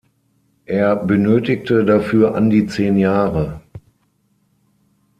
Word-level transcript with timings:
Er 0.65 0.95
benötigte 0.95 1.85
dafür 1.85 2.33
an 2.33 2.49
die 2.49 2.65
zehn 2.65 2.97
Jahre. 2.97 3.61